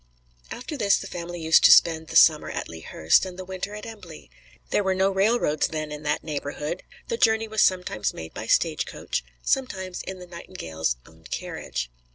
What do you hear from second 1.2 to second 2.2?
used to spend the